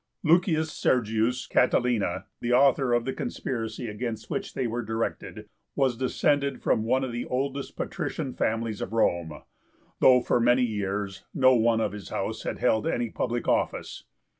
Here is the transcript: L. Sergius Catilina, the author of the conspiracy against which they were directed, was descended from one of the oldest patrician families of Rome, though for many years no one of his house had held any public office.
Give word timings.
L. 0.27 0.39
Sergius 0.63 1.45
Catilina, 1.45 2.25
the 2.39 2.51
author 2.51 2.91
of 2.91 3.05
the 3.05 3.13
conspiracy 3.13 3.87
against 3.87 4.31
which 4.31 4.55
they 4.55 4.65
were 4.65 4.81
directed, 4.81 5.47
was 5.75 5.95
descended 5.95 6.59
from 6.59 6.81
one 6.81 7.03
of 7.03 7.11
the 7.11 7.25
oldest 7.25 7.75
patrician 7.75 8.33
families 8.33 8.81
of 8.81 8.93
Rome, 8.93 9.43
though 9.99 10.21
for 10.21 10.39
many 10.39 10.63
years 10.65 11.23
no 11.35 11.53
one 11.53 11.79
of 11.79 11.91
his 11.91 12.09
house 12.09 12.41
had 12.41 12.57
held 12.57 12.87
any 12.87 13.11
public 13.11 13.47
office. 13.47 14.05